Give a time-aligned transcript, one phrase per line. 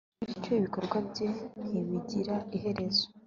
[0.27, 1.27] bityo ibikorwa bye
[1.67, 3.05] ntibigira iherezo